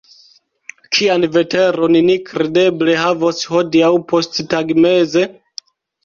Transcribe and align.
Kian 0.95 1.25
veteron 1.33 1.97
ni 2.05 2.15
kredeble 2.29 2.95
havos 3.01 3.41
hodiaŭ 3.51 3.91
posttagmeze? 4.13 5.27